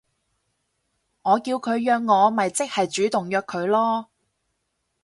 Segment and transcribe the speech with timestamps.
[1.21, 4.05] 我叫佢約我咪即係主動約佢囉